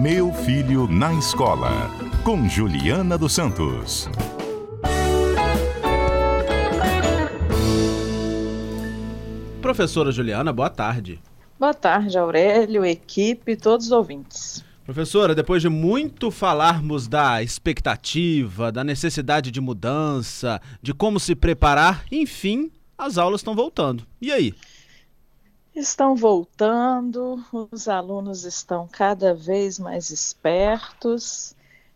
[0.00, 1.90] Meu Filho na Escola,
[2.22, 4.08] com Juliana dos Santos.
[9.60, 11.20] Professora Juliana, boa tarde.
[11.58, 14.64] Boa tarde, Aurélio, equipe, todos os ouvintes.
[14.84, 22.04] Professora, depois de muito falarmos da expectativa, da necessidade de mudança, de como se preparar,
[22.12, 24.06] enfim, as aulas estão voltando.
[24.22, 24.54] E aí?
[25.78, 27.40] Estão voltando,
[27.70, 31.54] os alunos estão cada vez mais espertos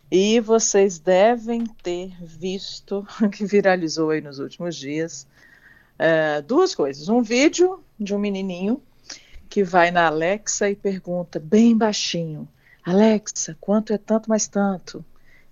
[0.09, 5.27] e vocês devem ter visto que viralizou aí nos últimos dias
[5.99, 7.09] é, duas coisas.
[7.09, 8.81] Um vídeo de um menininho
[9.49, 12.47] que vai na Alexa e pergunta bem baixinho:
[12.85, 15.03] Alexa, quanto é tanto mais tanto?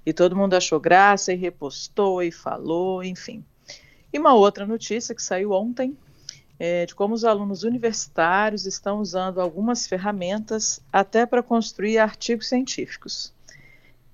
[0.06, 3.44] E todo mundo achou graça e repostou e falou, enfim.
[4.14, 5.98] E uma outra notícia que saiu ontem
[6.64, 13.34] é, de como os alunos universitários estão usando algumas ferramentas até para construir artigos científicos.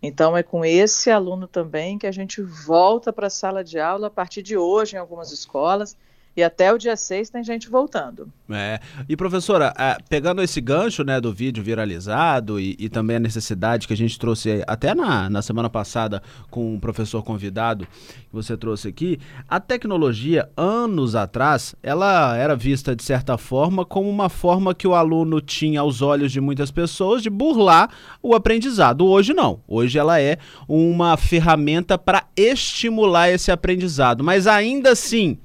[0.02, 4.08] Então, é com esse aluno também que a gente volta para a sala de aula
[4.08, 5.98] a partir de hoje em algumas escolas
[6.38, 8.32] e até o dia 6 tem gente voltando.
[8.48, 8.80] É.
[9.10, 13.88] E professora, é, pegando esse gancho né, do vídeo viralizado e, e, também a necessidade
[13.88, 16.22] que a gente trouxe até na, na semana passada
[16.52, 22.96] com um professor convidado que você trouxe aqui, a tecnologia, anos atrás, ela era vista
[22.96, 27.24] de certa forma como uma forma que o aluno tinha aos olhos de muitas pessoas
[27.24, 27.90] de burlar
[28.22, 29.08] o aprendizado.
[29.08, 29.62] Hoje não.
[29.68, 34.24] Hoje ela é uma ferramenta para estimular esse aprendizado.
[34.24, 35.40] Mas ainda assim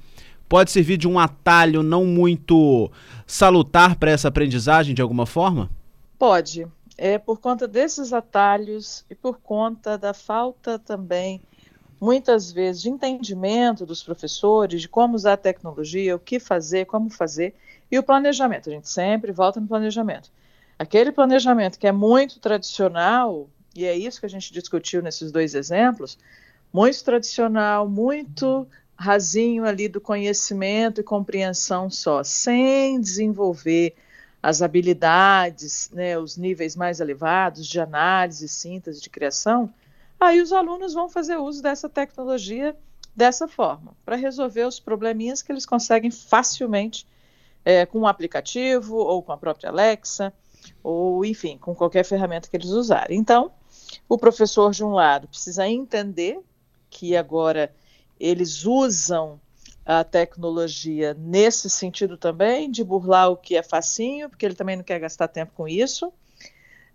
[0.53, 2.91] pode servir de um atalho não muito
[3.25, 5.67] salutar para essa aprendizagem de alguma forma?
[6.19, 6.67] Pode.
[6.95, 11.41] É por conta desses atalhos e por conta da falta também,
[11.99, 17.09] muitas vezes, de entendimento dos professores de como usar a tecnologia, o que fazer, como
[17.09, 17.55] fazer,
[17.91, 18.69] e o planejamento.
[18.69, 20.29] A gente sempre volta no planejamento.
[20.77, 25.55] Aquele planejamento que é muito tradicional, e é isso que a gente discutiu nesses dois
[25.55, 26.15] exemplos,
[26.71, 33.95] muito tradicional, muito rasinho ali do conhecimento e compreensão só, sem desenvolver
[34.41, 39.73] as habilidades, né, os níveis mais elevados de análise, síntese, de criação,
[40.19, 42.75] aí os alunos vão fazer uso dessa tecnologia
[43.15, 47.07] dessa forma, para resolver os probleminhas que eles conseguem facilmente
[47.63, 50.33] é, com um aplicativo ou com a própria Alexa,
[50.83, 53.17] ou enfim, com qualquer ferramenta que eles usarem.
[53.17, 53.51] Então,
[54.09, 56.39] o professor, de um lado, precisa entender
[56.89, 57.73] que agora
[58.23, 59.37] eles usam
[59.85, 64.83] a tecnologia nesse sentido também, de burlar o que é facinho, porque ele também não
[64.83, 66.11] quer gastar tempo com isso,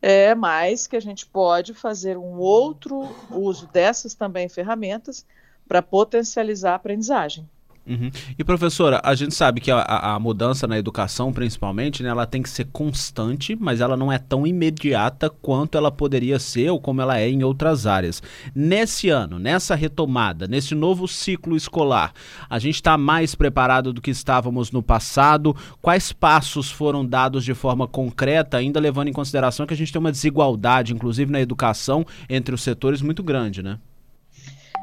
[0.00, 5.27] é, mas que a gente pode fazer um outro uso dessas também ferramentas
[5.69, 7.47] para potencializar a aprendizagem.
[7.88, 8.10] Uhum.
[8.38, 12.43] E professora, a gente sabe que a, a, mudança na educação, principalmente, né, ela tem
[12.43, 17.00] que ser constante, mas ela não é tão imediata quanto ela poderia ser ou como
[17.00, 18.22] ela é em outras áreas.
[18.54, 22.12] Nesse ano, nessa retomada, nesse novo ciclo escolar,
[22.49, 25.56] a gente está mais preparado do que estávamos no passado?
[25.81, 30.00] Quais passos foram dados de forma concreta, ainda levando em consideração que a gente tem
[30.00, 33.78] uma desigualdade, inclusive na educação, entre os setores muito grande, né?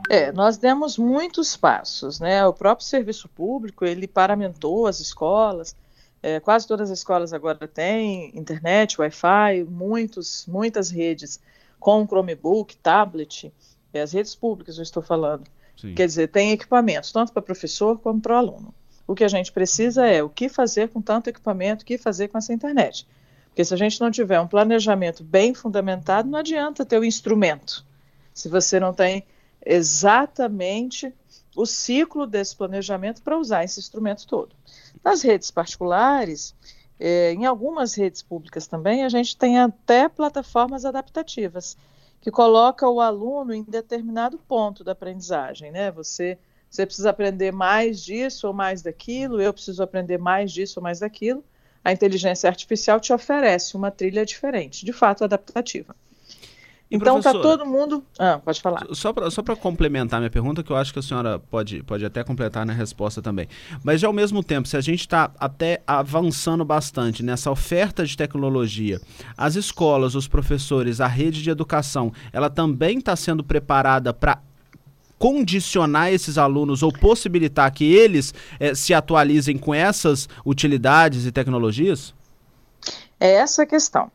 [0.10, 2.46] É, nós demos muitos passos, né?
[2.46, 5.76] O próprio serviço público, ele paramentou as escolas,
[6.22, 11.40] é, quase todas as escolas agora têm internet, Wi-Fi, muitos, muitas redes
[11.80, 13.54] com Chromebook, tablet,
[13.94, 15.44] é, as redes públicas eu estou falando.
[15.80, 15.94] Sim.
[15.94, 18.74] Quer dizer, tem equipamentos, tanto para professor como para o aluno.
[19.08, 22.28] O que a gente precisa é o que fazer com tanto equipamento, o que fazer
[22.28, 23.08] com essa internet.
[23.50, 27.86] Porque se a gente não tiver um planejamento bem fundamentado, não adianta ter o instrumento.
[28.34, 29.24] Se você não tem
[29.66, 31.14] exatamente
[31.56, 34.56] o ciclo desse planejamento para usar esse instrumento todo.
[35.04, 36.54] Nas redes particulares,
[37.00, 41.78] é, em algumas redes públicas também, a gente tem até plataformas adaptativas,
[42.22, 45.92] que coloca o aluno em determinado ponto da aprendizagem, né?
[45.92, 46.38] Você,
[46.70, 51.00] você precisa aprender mais disso ou mais daquilo, eu preciso aprender mais disso ou mais
[51.00, 51.44] daquilo.
[51.84, 55.96] A inteligência artificial te oferece uma trilha diferente, de fato adaptativa.
[56.90, 58.04] Então está todo mundo.
[58.18, 58.86] Ah, pode falar.
[58.92, 62.24] Só para só complementar minha pergunta, que eu acho que a senhora pode, pode até
[62.24, 63.48] completar na resposta também.
[63.84, 69.02] Mas ao mesmo tempo, se a gente está até avançando bastante nessa oferta de tecnologia,
[69.36, 74.40] as escolas, os professores, a rede de educação, ela também está sendo preparada para
[75.18, 82.14] condicionar esses alunos ou possibilitar que eles eh, se atualizem com essas utilidades e tecnologias?
[83.20, 84.12] É essa a questão.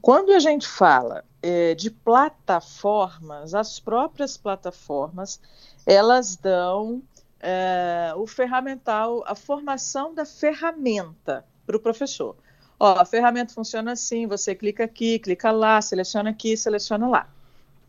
[0.00, 5.40] Quando a gente fala é, de plataformas, as próprias plataformas,
[5.86, 7.02] elas dão
[7.40, 12.36] é, o ferramental, a formação da ferramenta para o professor.
[12.78, 17.28] Ó, a ferramenta funciona assim: você clica aqui, clica lá, seleciona aqui, seleciona lá.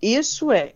[0.02, 0.74] Isso é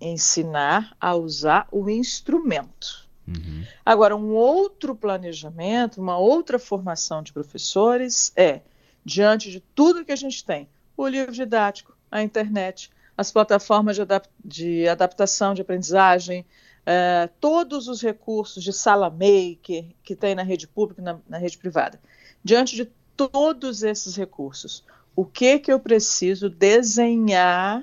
[0.00, 3.08] ensinar a usar o instrumento.
[3.26, 3.64] Uhum.
[3.84, 8.60] Agora, um outro planejamento, uma outra formação de professores é,
[9.04, 14.02] diante de tudo que a gente tem, o livro didático, a internet, as plataformas de,
[14.02, 16.44] adap de adaptação de aprendizagem,
[16.84, 21.38] é, todos os recursos de sala maker que tem na rede pública e na, na
[21.38, 21.98] rede privada.
[22.44, 22.84] Diante de
[23.16, 24.84] todos esses recursos,
[25.16, 27.82] o que que eu preciso desenhar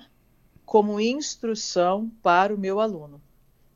[0.65, 3.19] como instrução para o meu aluno?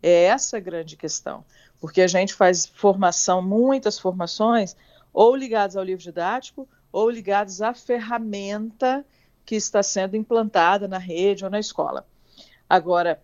[0.01, 1.43] É essa a grande questão,
[1.79, 4.75] porque a gente faz formação, muitas formações,
[5.13, 9.05] ou ligadas ao livro didático, ou ligadas à ferramenta
[9.45, 12.05] que está sendo implantada na rede ou na escola.
[12.69, 13.21] Agora,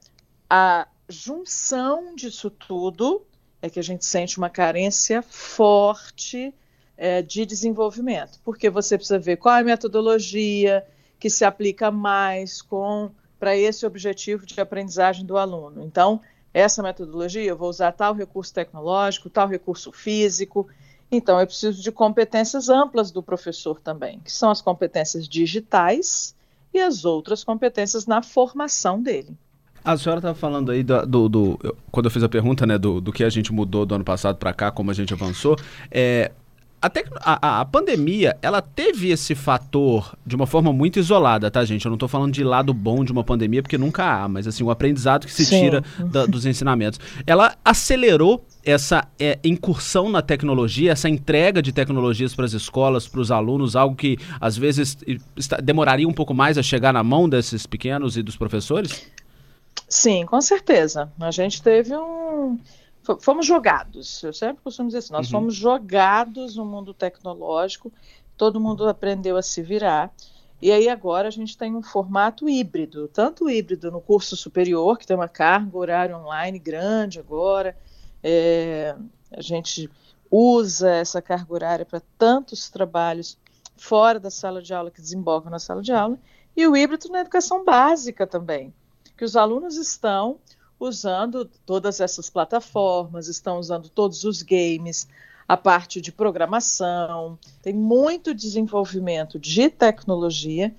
[0.50, 3.26] a junção disso tudo
[3.62, 6.54] é que a gente sente uma carência forte
[6.98, 10.86] é, de desenvolvimento, porque você precisa ver qual é a metodologia
[11.20, 15.82] que se aplica mais com para esse objetivo de aprendizagem do aluno.
[15.82, 16.22] Então,
[16.54, 20.68] essa metodologia, eu vou usar tal recurso tecnológico, tal recurso físico.
[21.12, 26.36] Então, eu preciso de competências amplas do professor também, que são as competências digitais
[26.74, 29.36] e as outras competências na formação dele.
[29.84, 33.00] A senhora estava falando aí do, do, do, Quando eu fiz a pergunta, né, do,
[33.02, 35.56] do que a gente mudou do ano passado para cá, como a gente avançou.
[35.90, 36.32] É,
[36.82, 41.86] até a, a, pandemia, ela teve esse fator de uma forma muito isolada, tá, gente?
[41.86, 44.64] Eu não estou falando de lado bom de uma pandemia, porque nunca há, mas assim,
[44.64, 45.60] o aprendizado que se Sim.
[45.60, 47.00] tira da, dos ensinamentos.
[47.28, 53.20] Ela acelerou essa é, incursão na tecnologia, essa entrega de tecnologias para as escolas, para
[53.20, 54.98] os alunos, algo que às vezes
[55.36, 59.06] está, demoraria um pouco mais a chegar na mão desses pequenos e dos professores?
[59.88, 61.12] Sim, com certeza.
[61.20, 62.60] A gente teve um
[63.20, 64.22] fomos jogados.
[64.24, 65.40] Eu sempre costumo dizer assim, nós uhum.
[65.40, 67.92] fomos jogados no mundo tecnológico,
[68.38, 70.12] todo mundo aprendeu a se virar.
[70.62, 75.08] E aí agora a gente tem um formato híbrido, tanto híbrido no curso superior, que
[75.08, 77.78] tem uma carga horária online grande agora,
[78.22, 78.94] é,
[79.32, 79.90] a gente
[80.30, 83.38] usa essa carga horária para tantos trabalhos
[83.78, 86.20] fora da sala de aula que desembocam na sala de aula,
[86.56, 88.74] e o híbrido na educação básica também,
[89.18, 90.38] que os alunos estão
[90.80, 95.08] usando todas essas plataformas, estão usando todos os games,
[95.48, 100.74] a parte de programação, tem muito desenvolvimento de tecnologia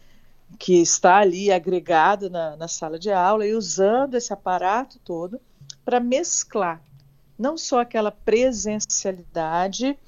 [0.58, 5.41] que está ali agregado na, na sala de aula e usando esse aparato todo
[5.85, 6.82] para mesclar
[7.41, 9.99] não só aquela presencialidade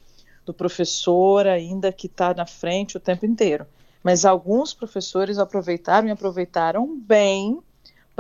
[0.45, 3.67] do professor ainda que está na frente o tempo inteiro,
[4.03, 7.63] mas alguns professores aproveitaram e aproveitaram bem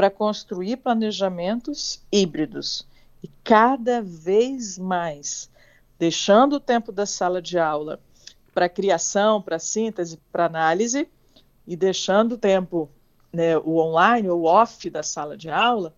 [0.03, 2.85] para construir planejamentos híbridos
[3.23, 5.49] e cada vez mais
[5.97, 8.01] deixando o tempo da sala de aula
[8.53, 11.09] para criação, para síntese, para análise
[11.65, 12.91] e deixando o tempo,
[13.33, 15.95] né, o online ou off da sala de aula,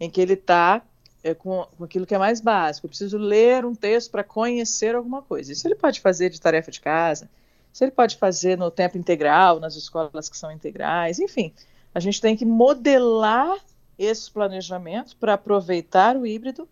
[0.00, 0.82] em que ele está
[1.22, 2.86] é, com, com, aquilo que é mais básico.
[2.86, 5.52] Eu preciso ler um texto para conhecer alguma coisa.
[5.52, 7.30] Isso ele pode fazer de tarefa de casa,
[7.72, 11.54] isso ele pode fazer no tempo integral, nas escolas que são integrais, enfim.
[11.94, 13.56] A gente tem que modelar
[13.98, 16.68] esses planejamentos para aproveitar o híbrido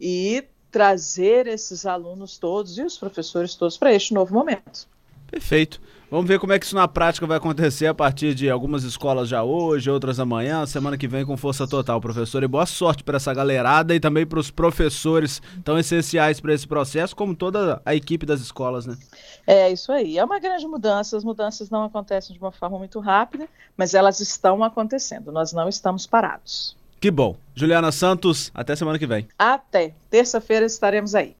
[0.00, 4.88] e trazer esses alunos todos e os professores todos para este novo momento.
[5.30, 5.80] Perfeito.
[6.10, 9.28] Vamos ver como é que isso na prática vai acontecer a partir de algumas escolas
[9.28, 12.42] já hoje, outras amanhã, semana que vem com força total, professor.
[12.42, 16.66] E boa sorte para essa galerada e também para os professores tão essenciais para esse
[16.66, 18.96] processo, como toda a equipe das escolas, né?
[19.46, 20.16] É isso aí.
[20.16, 21.14] É uma grande mudança.
[21.14, 23.46] As mudanças não acontecem de uma forma muito rápida,
[23.76, 25.30] mas elas estão acontecendo.
[25.30, 26.74] Nós não estamos parados.
[26.98, 27.36] Que bom.
[27.54, 29.28] Juliana Santos, até semana que vem.
[29.38, 29.92] Até.
[30.10, 31.36] Terça-feira estaremos aí.